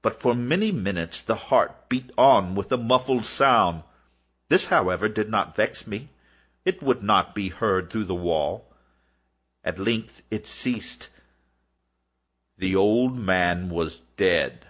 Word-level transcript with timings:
But, 0.00 0.18
for 0.18 0.34
many 0.34 0.72
minutes, 0.72 1.20
the 1.20 1.34
heart 1.34 1.90
beat 1.90 2.12
on 2.16 2.54
with 2.54 2.72
a 2.72 2.78
muffled 2.78 3.26
sound. 3.26 3.82
This, 4.48 4.68
however, 4.68 5.06
did 5.06 5.28
not 5.28 5.54
vex 5.54 5.86
me; 5.86 6.08
it 6.64 6.82
would 6.82 7.02
not 7.02 7.34
be 7.34 7.50
heard 7.50 7.90
through 7.90 8.04
the 8.04 8.14
wall. 8.14 8.66
At 9.62 9.78
length 9.78 10.22
it 10.30 10.46
ceased. 10.46 11.10
The 12.56 12.74
old 12.74 13.18
man 13.18 13.68
was 13.68 14.00
dead. 14.16 14.64